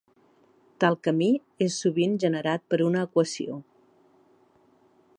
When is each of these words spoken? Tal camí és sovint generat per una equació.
Tal 0.83 0.97
camí 1.07 1.27
és 1.67 1.77
sovint 1.85 2.17
generat 2.25 2.65
per 2.73 2.83
una 2.89 3.07
equació. 3.11 3.63